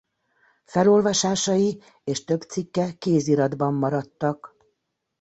[0.65, 4.55] Felolvasásai és több cikke kéziratban maradtak.